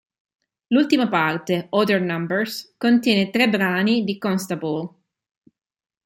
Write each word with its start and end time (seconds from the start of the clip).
L'ultima 0.69 1.07
parte, 1.07 1.67
"Other 1.69 2.01
Numbers", 2.01 2.73
contiene 2.75 3.29
tre 3.29 3.47
brani 3.47 4.03
di 4.03 4.17
Constable. 4.17 4.89